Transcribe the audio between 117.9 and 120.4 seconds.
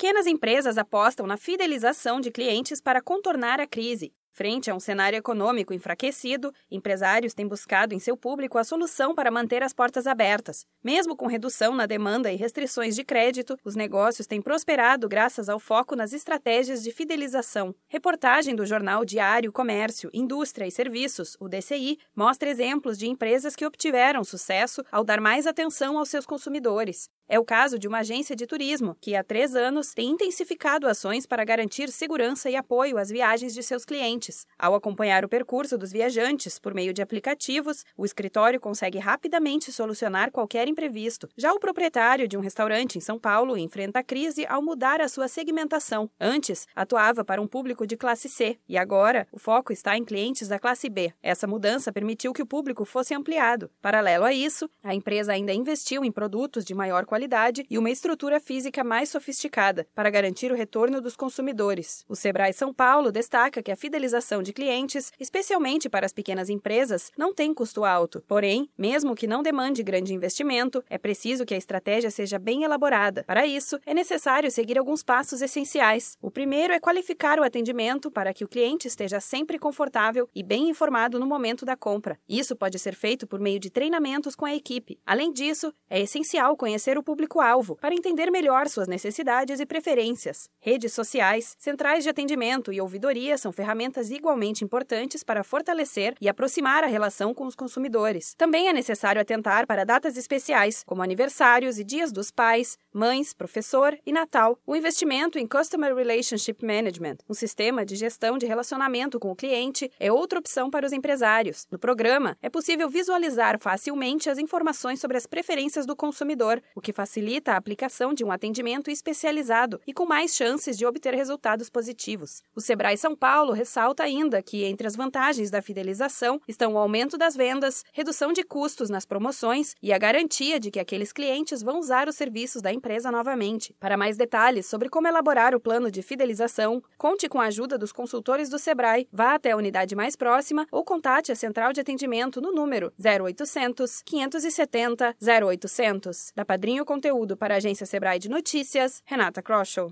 de um atendimento especializado e com mais